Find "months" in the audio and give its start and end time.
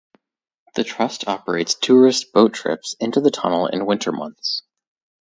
4.11-4.63